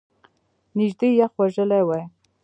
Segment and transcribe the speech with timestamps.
[0.77, 2.03] نژدې یخ وژلی وای!